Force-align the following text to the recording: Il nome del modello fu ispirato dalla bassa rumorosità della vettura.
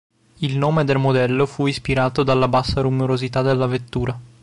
Il 0.39 0.57
nome 0.57 0.83
del 0.83 0.97
modello 0.97 1.45
fu 1.45 1.67
ispirato 1.67 2.23
dalla 2.23 2.47
bassa 2.47 2.81
rumorosità 2.81 3.43
della 3.43 3.67
vettura. 3.67 4.19